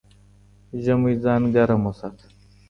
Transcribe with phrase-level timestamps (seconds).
[0.83, 2.25] ژمی ځان ګرم وساته